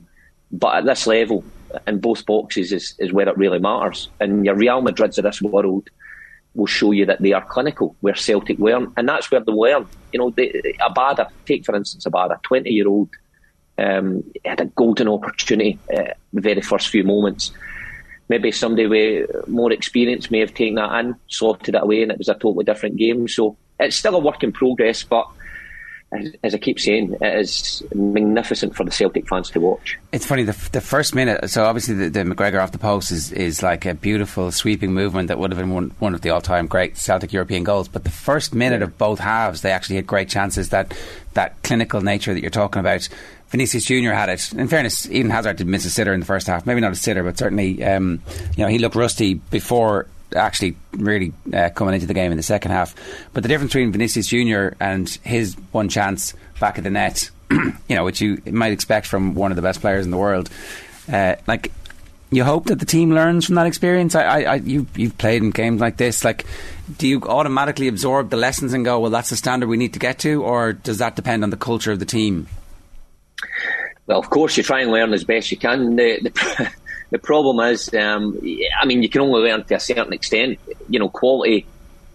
But 0.51 0.75
at 0.75 0.85
this 0.85 1.07
level, 1.07 1.43
in 1.87 1.99
both 1.99 2.25
boxes, 2.25 2.71
is, 2.71 2.95
is 2.99 3.11
where 3.11 3.27
it 3.27 3.37
really 3.37 3.59
matters. 3.59 4.09
And 4.19 4.45
your 4.45 4.55
Real 4.55 4.81
Madrids 4.81 5.17
of 5.17 5.23
this 5.23 5.41
world 5.41 5.89
will 6.53 6.65
show 6.67 6.91
you 6.91 7.05
that 7.05 7.21
they 7.21 7.33
are 7.33 7.45
clinical, 7.45 7.95
where 8.01 8.15
Celtic 8.15 8.57
weren't. 8.57 8.93
And 8.97 9.07
that's 9.07 9.31
where 9.31 9.41
they 9.41 9.51
learn. 9.51 9.87
You 10.11 10.19
know, 10.19 10.29
they, 10.31 10.49
Abada, 10.81 11.29
take 11.45 11.65
for 11.65 11.75
instance 11.75 12.05
Abada, 12.05 12.41
20 12.43 12.69
year 12.69 12.87
old, 12.87 13.09
um, 13.77 14.23
had 14.43 14.59
a 14.61 14.65
golden 14.65 15.07
opportunity 15.07 15.79
uh, 15.95 16.13
the 16.33 16.41
very 16.41 16.61
first 16.61 16.89
few 16.89 17.03
moments. 17.03 17.51
Maybe 18.29 18.51
somebody 18.51 18.87
with 18.87 19.47
more 19.47 19.71
experience 19.71 20.31
may 20.31 20.39
have 20.39 20.53
taken 20.53 20.75
that 20.75 20.97
in, 20.99 21.15
sorted 21.27 21.75
it 21.75 21.81
away, 21.81 22.01
and 22.03 22.11
it 22.11 22.17
was 22.17 22.29
a 22.29 22.33
totally 22.33 22.63
different 22.63 22.97
game. 22.97 23.27
So 23.27 23.57
it's 23.79 23.95
still 23.95 24.15
a 24.15 24.19
work 24.19 24.43
in 24.43 24.51
progress, 24.51 25.03
but 25.03 25.27
as 26.43 26.53
I 26.53 26.57
keep 26.57 26.79
saying, 26.79 27.15
it 27.21 27.39
is 27.39 27.83
magnificent 27.93 28.75
for 28.75 28.83
the 28.83 28.91
Celtic 28.91 29.27
fans 29.27 29.49
to 29.51 29.61
watch. 29.61 29.97
It's 30.11 30.25
funny 30.25 30.43
the, 30.43 30.69
the 30.71 30.81
first 30.81 31.15
minute. 31.15 31.49
So 31.49 31.63
obviously 31.63 31.95
the, 31.95 32.09
the, 32.09 32.19
McGregor 32.21 32.61
off 32.61 32.73
the 32.73 32.77
post 32.77 33.11
is, 33.11 33.31
is 33.31 33.63
like 33.63 33.85
a 33.85 33.93
beautiful 33.93 34.51
sweeping 34.51 34.93
movement 34.93 35.29
that 35.29 35.39
would 35.39 35.51
have 35.51 35.59
been 35.59 35.69
one, 35.69 35.91
one 35.99 36.13
of 36.13 36.21
the 36.21 36.29
all 36.31 36.41
time 36.41 36.67
great 36.67 36.97
Celtic 36.97 37.31
European 37.31 37.63
goals. 37.63 37.87
But 37.87 38.03
the 38.03 38.09
first 38.09 38.53
minute 38.53 38.81
of 38.81 38.97
both 38.97 39.19
halves, 39.19 39.61
they 39.61 39.71
actually 39.71 39.95
had 39.95 40.07
great 40.07 40.27
chances. 40.27 40.69
That 40.69 40.93
that 41.33 41.61
clinical 41.63 42.01
nature 42.01 42.33
that 42.33 42.41
you're 42.41 42.49
talking 42.49 42.81
about. 42.81 43.07
Vinicius 43.49 43.85
Junior 43.85 44.13
had 44.13 44.29
it. 44.29 44.53
In 44.53 44.67
fairness, 44.69 45.09
Eden 45.09 45.29
Hazard 45.29 45.57
did 45.57 45.67
miss 45.67 45.85
a 45.85 45.89
sitter 45.89 46.13
in 46.13 46.21
the 46.21 46.25
first 46.25 46.47
half. 46.47 46.65
Maybe 46.65 46.79
not 46.79 46.93
a 46.93 46.95
sitter, 46.95 47.23
but 47.23 47.37
certainly 47.37 47.83
um, 47.83 48.21
you 48.55 48.63
know 48.63 48.69
he 48.69 48.79
looked 48.79 48.95
rusty 48.95 49.35
before 49.35 50.07
actually 50.35 50.75
really 50.93 51.33
uh, 51.53 51.69
coming 51.69 51.93
into 51.93 52.07
the 52.07 52.13
game 52.13 52.31
in 52.31 52.37
the 52.37 52.43
second 52.43 52.71
half. 52.71 52.95
But 53.33 53.43
the 53.43 53.49
difference 53.49 53.73
between 53.73 53.91
Vinicius 53.91 54.27
Junior 54.27 54.75
and 54.79 55.09
his 55.23 55.55
one 55.71 55.89
chance 55.89 56.33
back 56.59 56.77
at 56.77 56.83
the 56.83 56.89
net, 56.89 57.29
you 57.51 57.95
know, 57.95 58.03
which 58.03 58.21
you 58.21 58.41
might 58.45 58.71
expect 58.71 59.07
from 59.07 59.33
one 59.35 59.51
of 59.51 59.55
the 59.55 59.61
best 59.61 59.81
players 59.81 60.05
in 60.05 60.11
the 60.11 60.17
world, 60.17 60.49
uh, 61.11 61.35
like. 61.47 61.71
You 62.33 62.45
hope 62.45 62.67
that 62.67 62.79
the 62.79 62.85
team 62.85 63.11
learns 63.11 63.45
from 63.45 63.55
that 63.55 63.67
experience. 63.67 64.15
I, 64.15 64.23
I, 64.23 64.41
I, 64.43 64.55
you, 64.55 64.87
you've 64.95 65.17
played 65.17 65.43
in 65.43 65.49
games 65.49 65.81
like 65.81 65.97
this. 65.97 66.23
Like, 66.23 66.45
do 66.97 67.05
you 67.05 67.21
automatically 67.23 67.89
absorb 67.89 68.29
the 68.29 68.37
lessons 68.37 68.71
and 68.71 68.85
go, 68.85 69.01
"Well, 69.01 69.11
that's 69.11 69.31
the 69.31 69.35
standard 69.35 69.67
we 69.67 69.75
need 69.75 69.91
to 69.91 69.99
get 69.99 70.19
to," 70.19 70.41
or 70.41 70.71
does 70.71 70.99
that 70.99 71.17
depend 71.17 71.43
on 71.43 71.49
the 71.49 71.57
culture 71.57 71.91
of 71.91 71.99
the 71.99 72.05
team? 72.05 72.47
Well, 74.05 74.19
of 74.19 74.29
course, 74.29 74.55
you 74.55 74.63
try 74.63 74.81
and 74.81 74.91
learn 74.91 75.13
as 75.13 75.23
best 75.23 75.51
you 75.51 75.57
can. 75.57 75.95
The, 75.95 76.19
the, 76.21 76.71
the 77.11 77.19
problem 77.19 77.59
is, 77.59 77.93
um, 77.93 78.39
I 78.81 78.85
mean, 78.85 79.03
you 79.03 79.09
can 79.09 79.21
only 79.21 79.41
learn 79.41 79.63
to 79.65 79.75
a 79.75 79.79
certain 79.79 80.13
extent. 80.13 80.59
You 80.89 80.99
know, 80.99 81.09
quality 81.09 81.65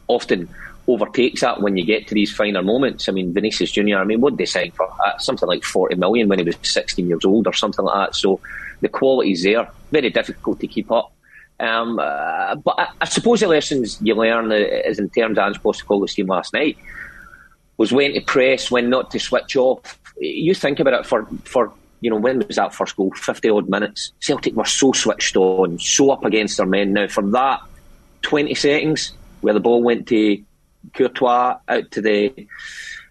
often 0.09 0.49
overtakes 0.89 1.41
that 1.41 1.61
when 1.61 1.77
you 1.77 1.85
get 1.85 2.07
to 2.09 2.15
these 2.15 2.35
finer 2.35 2.63
moments. 2.63 3.09
I 3.09 3.13
mean, 3.13 3.33
Vinicius 3.33 3.71
Junior. 3.71 3.99
I 3.99 4.05
mean, 4.05 4.21
what 4.21 4.31
did 4.31 4.39
they 4.39 4.47
sign 4.47 4.71
for? 4.73 4.89
Uh, 5.05 5.19
something 5.19 5.49
like 5.49 5.65
forty 5.65 5.97
million 5.97 6.29
when 6.29 6.39
he 6.39 6.45
was 6.45 6.57
sixteen 6.63 7.09
years 7.09 7.25
old, 7.25 7.47
or 7.47 7.53
something 7.53 7.85
like 7.85 8.09
that. 8.09 8.15
So 8.17 8.41
the 8.81 8.89
quality's 8.89 9.43
there. 9.43 9.69
Very 9.93 10.11
difficult 10.11 10.61
to 10.61 10.67
keep 10.67 10.91
up. 10.91 11.13
Um, 11.61 11.99
uh, 11.99 12.55
but 12.57 12.79
I, 12.79 12.89
I, 13.01 13.05
suppose 13.07 13.41
the 13.41 13.49
lessons 13.49 13.99
you 14.03 14.15
learn 14.15 14.53
is 14.53 14.99
in 14.99 15.09
terms 15.09 15.39
of 15.39 15.47
Ange 15.47 15.63
Postecoglou's 15.63 16.15
team 16.15 16.27
last 16.27 16.53
night 16.53 16.77
was 17.79 17.93
when 17.93 18.13
to 18.13 18.21
press, 18.21 18.71
when 18.71 18.91
not 18.91 19.11
to 19.13 19.19
switch 19.19 19.57
off. 19.57 19.99
You 20.19 20.55
think 20.55 20.81
about 20.81 21.01
it 21.01 21.07
for 21.07 21.27
for 21.45 21.73
you 22.07 22.11
know, 22.11 22.21
when 22.21 22.39
was 22.39 22.55
that 22.55 22.73
first 22.73 22.95
goal? 22.95 23.11
50 23.17 23.51
odd 23.51 23.69
minutes. 23.69 24.13
Celtic 24.21 24.55
were 24.55 24.65
so 24.65 24.93
switched 24.93 25.35
on, 25.35 25.77
so 25.81 26.13
up 26.13 26.25
against 26.25 26.57
their 26.57 26.65
men. 26.65 26.93
Now, 26.93 27.09
for 27.09 27.29
that 27.33 27.59
20 28.23 28.55
seconds 28.55 29.13
where 29.41 29.55
the 29.55 29.59
ball 29.59 29.83
went 29.83 30.07
to 30.07 30.41
Courtois 30.95 31.59
out 31.67 31.91
to 31.91 32.01
the 32.01 32.47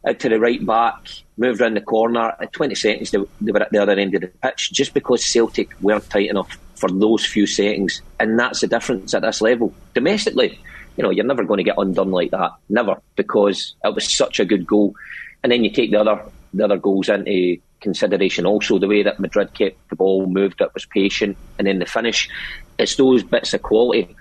out 0.08 0.20
to 0.20 0.30
the 0.30 0.40
right 0.40 0.66
back, 0.66 0.96
moved 1.36 1.60
around 1.60 1.76
the 1.76 1.82
corner. 1.82 2.38
At 2.40 2.54
20 2.54 2.74
seconds, 2.74 3.12
they, 3.12 3.18
they 3.42 3.52
were 3.52 3.64
at 3.64 3.72
the 3.74 3.80
other 3.80 4.00
end 4.00 4.16
of 4.16 4.22
the 4.22 4.28
pitch 4.28 4.72
just 4.72 4.94
because 4.94 5.26
Celtic 5.26 5.70
weren't 5.82 6.10
tight 6.10 6.30
enough 6.30 6.58
for 6.76 6.90
those 6.90 7.26
few 7.26 7.46
seconds. 7.46 8.02
And 8.18 8.40
that's 8.40 8.62
the 8.62 8.68
difference 8.68 9.14
at 9.14 9.24
this 9.24 9.42
level. 9.42 9.74
Domestically, 9.94 10.58
you 10.96 11.04
know, 11.04 11.10
you're 11.10 11.26
never 11.26 11.44
going 11.44 11.58
to 11.58 11.66
get 11.66 11.78
undone 11.78 12.12
like 12.12 12.32
that. 12.32 12.52
Never. 12.70 13.02
Because 13.18 13.76
it 13.84 13.94
was 13.94 14.10
such 14.10 14.40
a 14.40 14.46
good 14.46 14.66
goal. 14.66 14.96
And 15.44 15.52
then 15.52 15.66
you 15.66 15.70
take 15.70 15.92
the 15.92 16.00
other 16.00 16.24
the 16.54 16.64
other 16.64 16.78
goals 16.78 17.10
into 17.10 17.58
consideration. 17.82 18.46
Also 18.46 18.80
the 18.80 18.88
way 18.88 19.04
that 19.04 19.20
Madrid 19.20 19.54
kept 19.54 19.90
the 19.90 19.96
ball 19.96 20.26
moved 20.28 20.62
it 20.62 20.74
was 20.74 20.86
patient. 20.86 21.38
And 21.58 21.68
then 21.68 21.80
the 21.80 21.86
finish 21.86 22.30
it's 22.78 22.96
those 22.96 23.24
bits 23.24 23.54
of 23.54 23.62
quality. 23.62 24.16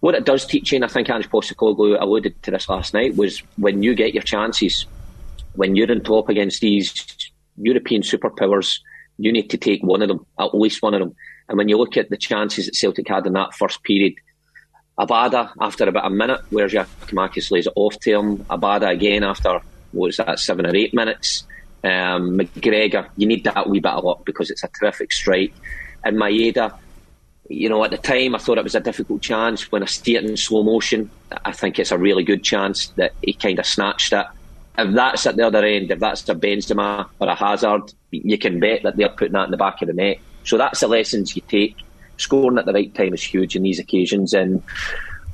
What 0.00 0.14
it 0.14 0.24
does 0.24 0.44
teach 0.44 0.72
you 0.72 0.76
and 0.76 0.84
I 0.84 0.88
think 0.88 1.08
Ange 1.08 1.30
Postecoglou 1.30 2.00
alluded 2.00 2.42
to 2.42 2.50
this 2.50 2.68
last 2.68 2.92
night 2.92 3.16
was 3.16 3.42
when 3.56 3.82
you 3.82 3.94
get 3.94 4.14
your 4.14 4.22
chances 4.22 4.86
when 5.54 5.76
you're 5.76 5.90
in 5.90 6.02
top 6.02 6.28
against 6.28 6.60
these 6.60 6.92
European 7.56 8.02
superpowers 8.02 8.80
you 9.16 9.32
need 9.32 9.48
to 9.50 9.56
take 9.56 9.82
one 9.82 10.02
of 10.02 10.08
them 10.08 10.26
at 10.38 10.54
least 10.54 10.82
one 10.82 10.94
of 10.94 11.00
them. 11.00 11.14
And 11.48 11.58
when 11.58 11.68
you 11.68 11.78
look 11.78 11.96
at 11.96 12.10
the 12.10 12.16
chances 12.16 12.66
that 12.66 12.74
Celtic 12.74 13.08
had 13.08 13.26
in 13.26 13.34
that 13.34 13.54
first 13.54 13.82
period 13.82 14.14
Abada 14.98 15.52
after 15.60 15.88
about 15.88 16.06
a 16.06 16.10
minute 16.10 16.40
where's 16.50 16.72
your 16.72 16.84
Kamakis 17.06 17.50
lays 17.50 17.66
it 17.66 17.72
off 17.76 17.98
to 18.00 18.10
him. 18.10 18.38
Abada 18.44 18.90
again 18.90 19.24
after 19.24 19.60
what 19.92 20.06
was 20.06 20.16
that 20.18 20.38
seven 20.38 20.66
or 20.66 20.74
eight 20.74 20.94
minutes 20.94 21.44
um, 21.84 22.38
McGregor, 22.38 23.08
you 23.16 23.26
need 23.26 23.44
that 23.44 23.68
wee 23.68 23.80
bit 23.80 23.92
of 23.92 24.04
luck 24.04 24.24
because 24.24 24.50
it's 24.50 24.64
a 24.64 24.68
terrific 24.68 25.12
strike. 25.12 25.52
And 26.02 26.16
Maeda, 26.16 26.76
you 27.48 27.68
know, 27.68 27.84
at 27.84 27.90
the 27.90 27.98
time 27.98 28.34
I 28.34 28.38
thought 28.38 28.58
it 28.58 28.64
was 28.64 28.74
a 28.74 28.80
difficult 28.80 29.20
chance. 29.20 29.70
When 29.70 29.82
I 29.82 29.86
see 29.86 30.16
it 30.16 30.24
in 30.24 30.36
slow 30.36 30.62
motion, 30.62 31.10
I 31.44 31.52
think 31.52 31.78
it's 31.78 31.92
a 31.92 31.98
really 31.98 32.24
good 32.24 32.42
chance 32.42 32.88
that 32.96 33.12
he 33.22 33.34
kind 33.34 33.58
of 33.58 33.66
snatched 33.66 34.12
it. 34.14 34.26
If 34.78 34.92
that's 34.94 35.26
at 35.26 35.36
the 35.36 35.46
other 35.46 35.64
end, 35.64 35.90
if 35.90 36.00
that's 36.00 36.28
a 36.28 36.34
Benzema 36.34 37.08
or 37.20 37.28
a 37.28 37.34
Hazard, 37.34 37.92
you 38.10 38.38
can 38.38 38.58
bet 38.60 38.82
that 38.82 38.96
they're 38.96 39.10
putting 39.10 39.34
that 39.34 39.44
in 39.44 39.50
the 39.50 39.56
back 39.56 39.82
of 39.82 39.88
the 39.88 39.94
net. 39.94 40.18
So 40.44 40.56
that's 40.56 40.80
the 40.80 40.88
lessons 40.88 41.36
you 41.36 41.42
take. 41.46 41.76
Scoring 42.16 42.58
at 42.58 42.64
the 42.64 42.72
right 42.72 42.94
time 42.94 43.12
is 43.12 43.22
huge 43.22 43.56
in 43.56 43.62
these 43.62 43.78
occasions, 43.78 44.32
and 44.32 44.62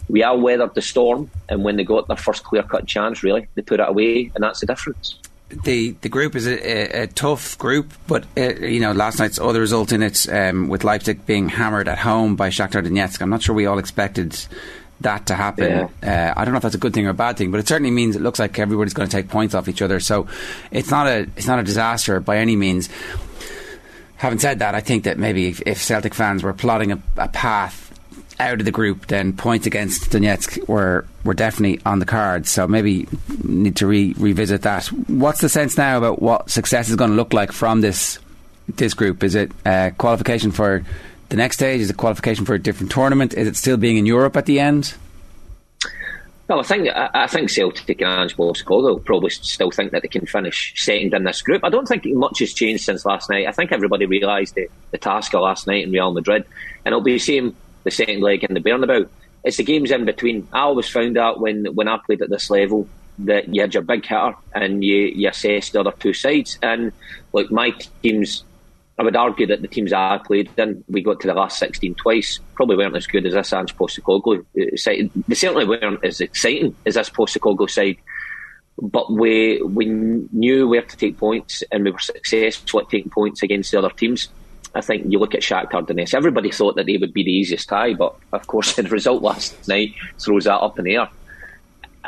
we 0.09 0.23
all 0.23 0.41
weathered 0.41 0.75
the 0.75 0.83
storm. 0.83 1.31
And 1.49 1.63
when 1.63 1.77
they 1.77 1.85
got 1.85 2.09
their 2.09 2.17
first 2.17 2.43
clear 2.43 2.63
cut 2.63 2.87
chance, 2.87 3.23
really, 3.23 3.49
they 3.55 3.63
put 3.63 3.81
it 3.81 3.89
away, 3.89 4.31
and 4.35 4.43
that's 4.43 4.61
the 4.61 4.67
difference 4.67 5.20
the 5.51 5.93
the 6.01 6.09
group 6.09 6.37
is 6.37 6.47
a, 6.47 6.99
a, 6.99 7.03
a 7.03 7.07
tough 7.07 7.59
group, 7.59 7.93
but 8.07 8.25
uh, 8.37 8.55
you 8.55 8.81
know 8.81 8.93
last 8.93 9.19
night's 9.19 9.39
other 9.39 9.61
result 9.61 9.93
in 9.93 10.03
it 10.03 10.29
um, 10.29 10.69
with 10.69 10.85
Leipzig 10.85 11.27
being 11.27 11.49
hammered 11.49 11.89
at 11.89 11.99
home 11.99 12.37
by 12.37 12.51
Shakhtar 12.51 12.87
Donetsk. 12.87 13.21
I'm 13.21 13.31
not 13.31 13.43
sure 13.43 13.55
we 13.55 13.67
all 13.67 13.79
expected 13.79 14.37
that 15.01 15.27
to 15.27 15.35
happen. 15.35 15.89
Yeah. 16.03 16.35
Uh, 16.37 16.41
I 16.41 16.45
don't 16.45 16.53
know 16.53 16.59
if 16.59 16.63
that's 16.63 16.75
a 16.75 16.79
good 16.79 16.95
thing 16.95 17.07
or 17.07 17.11
a 17.11 17.15
bad 17.15 17.37
thing, 17.37 17.51
but 17.51 17.59
it 17.59 17.67
certainly 17.69 17.91
means 17.91 18.17
it 18.17 18.23
looks 18.23 18.39
like 18.39 18.59
everybody's 18.59 18.95
going 18.95 19.09
to 19.09 19.17
take 19.17 19.29
points 19.29 19.55
off 19.55 19.69
each 19.69 19.83
other. 19.83 19.99
So 19.99 20.29
it's 20.71 20.91
not 20.91 21.07
a 21.07 21.27
it's 21.37 21.47
not 21.47 21.59
a 21.59 21.63
disaster 21.63 22.21
by 22.21 22.39
any 22.39 22.57
means. 22.57 22.89
Having 24.17 24.39
said 24.39 24.59
that, 24.59 24.75
I 24.75 24.81
think 24.81 25.05
that 25.05 25.19
maybe 25.19 25.49
if, 25.49 25.63
if 25.65 25.83
Celtic 25.83 26.15
fans 26.15 26.43
were 26.43 26.53
plotting 26.53 26.93
a, 26.93 27.03
a 27.17 27.29
path 27.29 27.90
out 28.41 28.59
of 28.59 28.65
the 28.65 28.73
group, 28.73 29.07
then 29.07 29.33
points 29.35 29.67
against 29.67 30.11
Donetsk 30.11 30.67
were 30.67 31.07
were 31.25 31.35
definitely 31.35 31.81
on 31.85 31.99
the 31.99 32.07
cards. 32.07 32.51
So 32.51 32.67
maybe 32.67 33.07
need 33.45 33.77
to 33.77 33.87
re- 33.87 34.15
revisit 34.17 34.63
that. 34.63 34.87
What's 34.87 35.41
the 35.41 35.49
sense 35.49 35.77
now 35.77 35.99
about 35.99 36.23
what 36.23 36.51
success 36.51 36.89
is 36.89 36.97
going 36.97 37.11
to 37.11 37.17
look 37.17 37.33
like 37.33 37.53
from 37.53 37.83
this 37.83 38.19
this 38.69 38.95
group? 38.95 39.23
Is 39.23 39.35
it 39.35 39.53
uh, 39.67 39.91
qualification 39.99 40.51
for 40.51 40.85
the 41.29 41.37
next 41.37 41.57
stage? 41.57 41.81
Is 41.83 41.91
it 41.91 41.97
qualification 41.97 42.45
for 42.45 42.55
a 42.55 42.59
different 42.59 42.91
tournament? 42.91 43.35
Is 43.35 43.47
it 43.47 43.57
still 43.57 43.77
being 43.77 43.99
in 43.99 44.07
Europe 44.07 44.37
at 44.37 44.47
the 44.47 44.59
end? 44.59 44.95
Well, 46.49 46.59
I 46.59 46.65
think 46.65 46.89
I, 46.89 47.29
think 47.29 47.49
Celtic 47.49 48.01
and 48.01 48.11
Ange 48.11 48.37
Postecoglou 48.37 49.05
probably 49.05 49.31
still 49.31 49.71
think 49.71 49.93
that 49.93 50.03
they 50.03 50.09
can 50.09 50.27
finish 50.27 50.75
second 50.77 51.15
in 51.15 51.23
this 51.23 51.43
group. 51.43 51.63
I 51.63 51.69
don't 51.69 51.87
think 51.87 52.05
much 52.07 52.41
has 52.41 52.53
changed 52.53 52.83
since 52.83 53.05
last 53.05 53.31
night. 53.31 53.47
I 53.47 53.53
think 53.53 53.71
everybody 53.71 54.05
realised 54.05 54.57
the, 54.57 54.67
the 54.91 54.99
task 54.99 55.33
of 55.33 55.43
last 55.43 55.69
night 55.69 55.85
in 55.85 55.93
Real 55.93 56.13
Madrid, 56.13 56.45
and 56.85 56.93
it'll 56.93 57.05
be 57.05 57.13
the 57.13 57.19
same 57.21 57.55
the 57.85 57.91
second 57.91 58.21
leg 58.21 58.45
in 58.45 58.55
the 58.55 58.61
Bernabeu. 58.61 59.09
It's 59.45 59.57
the 59.57 59.65
games 59.65 59.91
in 59.91 60.05
between. 60.05 60.47
I 60.53 60.61
always 60.61 60.89
found 60.89 61.17
out 61.17 61.41
when, 61.41 61.65
when 61.75 61.89
I 61.89 61.99
played 62.05 62.23
at 62.23 62.31
this 62.31 62.51
level 62.51 62.89
that 63.21 63.55
you 63.55 63.61
had 63.61 63.75
your 63.75 63.83
big 63.83 64.05
hitter 64.05 64.35
and 64.55 64.85
you, 64.85 65.07
you 65.15 65.29
assessed 65.29 65.73
the 65.73 65.81
other 65.81 65.93
two 65.93 66.13
sides. 66.13 66.59
And 66.63 66.93
like 67.33 67.51
my 67.51 67.71
teams, 68.03 68.45
I 68.99 69.03
would 69.03 69.17
argue 69.17 69.47
that 69.47 69.63
the 69.63 69.69
teams 69.69 69.93
I 69.93 70.19
played 70.19 70.51
in, 70.57 70.85
we 70.89 71.03
got 71.03 71.21
to 71.21 71.27
the 71.27 71.35
last 71.35 71.59
16 71.59 71.95
twice, 71.95 72.39
probably 72.55 72.77
weren't 72.77 72.97
as 72.97 73.07
good 73.07 73.27
as 73.27 73.35
this 73.35 73.53
Ange 73.53 73.77
Postecoglou 73.77 74.79
side. 74.79 75.11
They 75.29 75.35
certainly 75.35 75.67
weren't 75.67 76.05
as 76.05 76.21
exciting 76.21 76.77
as 76.85 76.95
this 76.95 77.11
Postecoglou 77.11 77.71
side. 77.71 77.97
But 78.83 79.13
we 79.13 79.61
we 79.63 79.85
knew 79.87 80.67
where 80.67 80.81
to 80.81 80.97
take 80.97 81.19
points 81.19 81.63
and 81.71 81.85
we 81.85 81.91
were 81.91 81.99
successful 81.99 82.81
at 82.81 82.89
taking 82.89 83.11
points 83.11 83.43
against 83.43 83.73
the 83.73 83.79
other 83.79 83.91
teams. 83.91 84.31
I 84.75 84.81
think 84.81 85.11
you 85.11 85.19
look 85.19 85.35
at 85.35 85.43
Shakhtar 85.43 85.87
Donetsk. 85.87 86.15
Everybody 86.15 86.51
thought 86.51 86.77
that 86.77 86.87
they 86.87 86.97
would 86.97 87.13
be 87.13 87.25
the 87.25 87.33
easiest 87.33 87.69
tie, 87.69 87.95
but 87.95 88.15
of 88.33 88.47
course 88.47 88.75
the 88.77 88.83
result 88.85 89.23
last 89.23 89.69
night 89.69 89.95
throws 90.19 90.45
that 90.45 90.59
up 90.59 90.79
in 90.79 90.85
the 90.85 90.97
air. 90.97 91.09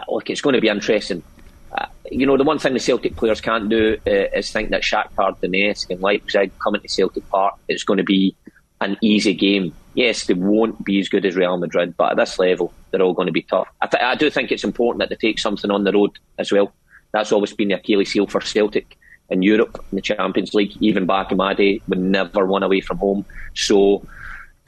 Look, 0.09 0.31
it's 0.31 0.41
going 0.41 0.55
to 0.55 0.61
be 0.61 0.69
interesting. 0.69 1.23
Uh, 1.77 1.87
you 2.11 2.27
know, 2.27 2.37
the 2.37 2.45
one 2.45 2.59
thing 2.59 2.75
the 2.75 2.81
Celtic 2.81 3.17
players 3.17 3.41
can't 3.41 3.69
do 3.69 3.97
uh, 4.07 4.11
is 4.11 4.51
think 4.51 4.71
that 4.71 4.83
Shakhtar 4.83 5.39
Donetsk 5.41 5.91
and 5.91 6.01
Leipzig 6.01 6.53
coming 6.59 6.81
to 6.81 6.89
Celtic 6.89 7.29
Park, 7.31 7.55
it's 7.69 7.85
going 7.85 7.99
to 7.99 8.05
be 8.05 8.35
an 8.81 8.97
easy 9.01 9.35
game. 9.35 9.75
Yes, 9.95 10.27
they 10.27 10.35
won't 10.35 10.85
be 10.85 11.01
as 11.01 11.09
good 11.09 11.27
as 11.27 11.37
Real 11.37 11.57
Madrid, 11.57 11.97
but 11.97 12.13
at 12.13 12.17
this 12.17 12.39
level, 12.39 12.73
they're 12.91 13.03
all 13.03 13.15
going 13.15 13.27
to 13.27 13.33
be 13.33 13.43
tough. 13.43 13.69
I, 13.81 13.87
th- 13.87 14.03
I 14.03 14.15
do 14.15 14.31
think 14.31 14.51
it's 14.51 14.65
important 14.65 15.01
that 15.01 15.09
they 15.09 15.29
take 15.29 15.39
something 15.39 15.71
on 15.71 15.85
the 15.85 15.93
road 15.93 16.19
as 16.39 16.53
well. 16.53 16.73
That's 17.13 17.33
always 17.33 17.53
been 17.53 17.69
the 17.69 17.75
Achilles 17.75 18.13
heel 18.13 18.27
for 18.27 18.41
Celtic 18.41 18.97
in 19.33 19.43
Europe 19.43 19.85
in 19.91 19.97
the 19.97 20.03
Champions 20.03 20.55
League. 20.55 20.77
Even 20.81 21.07
back 21.07 21.31
in 21.33 21.39
my 21.39 21.55
day, 21.55 21.81
we 21.89 21.97
never 21.97 22.47
won 22.47 22.63
away 22.63 22.81
from 22.81 22.99
home. 22.99 23.25
So 23.55 24.07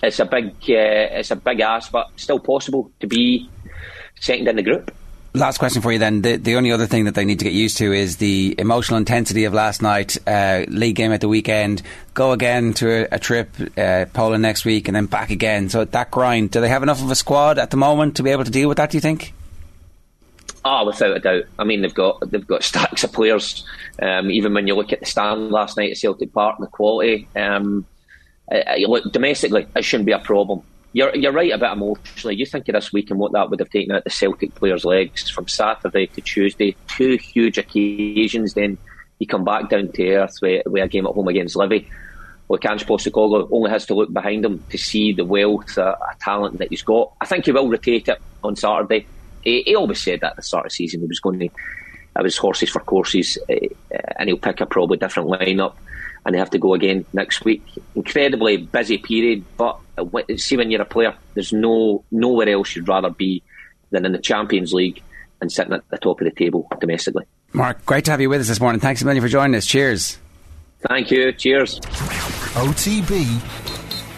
it's 0.02 0.18
a 0.18 0.24
big 0.24 0.48
uh, 0.68 1.18
it's 1.20 1.30
a 1.30 1.36
big 1.36 1.60
ask, 1.60 1.92
but 1.92 2.08
still 2.16 2.38
possible 2.38 2.90
to 3.00 3.06
be 3.06 3.48
second 4.20 4.48
in 4.48 4.56
the 4.56 4.62
group. 4.62 4.94
Last 5.36 5.58
question 5.58 5.82
for 5.82 5.90
you 5.90 5.98
then. 5.98 6.22
The, 6.22 6.36
the 6.36 6.54
only 6.54 6.70
other 6.70 6.86
thing 6.86 7.06
that 7.06 7.16
they 7.16 7.24
need 7.24 7.40
to 7.40 7.44
get 7.44 7.54
used 7.54 7.78
to 7.78 7.92
is 7.92 8.18
the 8.18 8.54
emotional 8.56 8.98
intensity 8.98 9.46
of 9.46 9.52
last 9.52 9.82
night, 9.82 10.16
uh, 10.28 10.64
league 10.68 10.94
game 10.94 11.10
at 11.10 11.20
the 11.20 11.28
weekend, 11.28 11.82
go 12.14 12.30
again 12.30 12.72
to 12.74 12.88
a, 12.88 13.16
a 13.16 13.18
trip, 13.18 13.48
uh, 13.76 14.04
Poland 14.12 14.42
next 14.42 14.64
week, 14.64 14.86
and 14.86 14.94
then 14.94 15.06
back 15.06 15.30
again. 15.30 15.68
So 15.70 15.84
that 15.84 16.12
grind, 16.12 16.52
do 16.52 16.60
they 16.60 16.68
have 16.68 16.84
enough 16.84 17.02
of 17.02 17.10
a 17.10 17.16
squad 17.16 17.58
at 17.58 17.72
the 17.72 17.76
moment 17.76 18.14
to 18.16 18.22
be 18.22 18.30
able 18.30 18.44
to 18.44 18.50
deal 18.52 18.68
with 18.68 18.76
that, 18.76 18.90
do 18.90 18.96
you 18.96 19.00
think? 19.00 19.34
Oh, 20.64 20.86
without 20.86 21.16
a 21.16 21.20
doubt. 21.20 21.44
I 21.58 21.64
mean, 21.64 21.82
they've 21.82 21.92
got 21.92 22.30
they've 22.30 22.46
got 22.46 22.62
stacks 22.62 23.04
of 23.04 23.12
players. 23.12 23.64
Um, 24.00 24.30
even 24.30 24.54
when 24.54 24.66
you 24.66 24.74
look 24.74 24.92
at 24.92 25.00
the 25.00 25.06
stand 25.06 25.50
last 25.50 25.76
night 25.76 25.90
at 25.90 25.96
Celtic 25.96 26.32
Park, 26.32 26.58
the 26.58 26.66
quality. 26.66 27.28
Um, 27.36 27.86
uh, 28.50 28.74
look 28.86 29.10
domestically, 29.10 29.66
it 29.74 29.84
shouldn't 29.84 30.06
be 30.06 30.12
a 30.12 30.18
problem. 30.18 30.62
You're 30.92 31.14
you're 31.16 31.32
right 31.32 31.52
about 31.52 31.76
emotionally. 31.76 32.36
You 32.36 32.46
think 32.46 32.68
of 32.68 32.74
this 32.74 32.92
week 32.92 33.10
and 33.10 33.18
what 33.18 33.32
that 33.32 33.50
would 33.50 33.60
have 33.60 33.70
taken 33.70 33.94
out 33.94 34.04
the 34.04 34.10
Celtic 34.10 34.54
players' 34.54 34.84
legs 34.84 35.28
from 35.28 35.48
Saturday 35.48 36.06
to 36.06 36.20
Tuesday, 36.20 36.76
two 36.88 37.16
huge 37.16 37.58
occasions. 37.58 38.54
Then 38.54 38.78
you 39.18 39.26
come 39.26 39.44
back 39.44 39.70
down 39.70 39.92
to 39.92 40.14
earth 40.14 40.38
with, 40.40 40.66
with 40.66 40.82
a 40.82 40.88
game 40.88 41.06
at 41.06 41.14
home 41.14 41.28
against 41.28 41.56
Livi. 41.56 41.88
Look, 42.48 42.64
Ange 42.66 42.86
Postecoglou 42.86 43.48
only 43.50 43.70
has 43.70 43.86
to 43.86 43.94
look 43.94 44.12
behind 44.12 44.44
him 44.44 44.62
to 44.68 44.76
see 44.76 45.12
the 45.12 45.24
wealth 45.24 45.78
of 45.78 45.96
talent 46.20 46.58
that 46.58 46.68
he's 46.68 46.82
got. 46.82 47.12
I 47.20 47.26
think 47.26 47.46
he 47.46 47.52
will 47.52 47.70
rotate 47.70 48.08
it 48.08 48.20
on 48.42 48.54
Saturday 48.54 49.06
he, 49.44 49.62
he, 49.62 49.74
always 49.74 50.02
said 50.02 50.20
that 50.20 50.32
at 50.32 50.36
the 50.36 50.42
start 50.42 50.66
of 50.66 50.70
the 50.70 50.74
season 50.74 51.00
he 51.00 51.06
was 51.06 51.20
going 51.20 51.38
to 51.38 51.48
have 52.16 52.24
his 52.24 52.36
horses 52.36 52.70
for 52.70 52.80
courses, 52.80 53.38
uh, 53.48 53.54
and 54.16 54.28
he'll 54.28 54.38
pick 54.38 54.60
a 54.60 54.66
probably 54.66 54.96
different 54.96 55.28
lineup, 55.28 55.74
and 56.24 56.34
they 56.34 56.38
have 56.38 56.50
to 56.50 56.58
go 56.58 56.74
again 56.74 57.04
next 57.12 57.44
week. 57.44 57.62
Incredibly 57.94 58.56
busy 58.56 58.98
period, 58.98 59.44
but 59.56 59.78
see 60.36 60.56
when 60.56 60.70
you're 60.70 60.82
a 60.82 60.86
player, 60.86 61.14
there's 61.34 61.52
no 61.52 62.04
nowhere 62.10 62.48
else 62.48 62.74
you'd 62.74 62.88
rather 62.88 63.10
be 63.10 63.42
than 63.90 64.04
in 64.04 64.12
the 64.12 64.18
Champions 64.18 64.72
League 64.72 65.02
and 65.40 65.50
sitting 65.50 65.72
at 65.72 65.88
the 65.90 65.98
top 65.98 66.20
of 66.20 66.24
the 66.24 66.30
table 66.30 66.66
domestically. 66.80 67.24
Mark, 67.52 67.84
great 67.86 68.04
to 68.06 68.10
have 68.10 68.20
you 68.20 68.28
with 68.28 68.40
us 68.40 68.48
this 68.48 68.60
morning. 68.60 68.80
Thanks 68.80 69.02
a 69.02 69.04
million 69.04 69.22
for 69.22 69.28
joining 69.28 69.54
us. 69.54 69.66
Cheers. 69.66 70.18
Thank 70.88 71.10
you. 71.10 71.32
Cheers. 71.32 71.80
OTB 71.80 73.40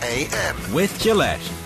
AM 0.02 0.72
with 0.72 0.98
Gillette. 1.00 1.65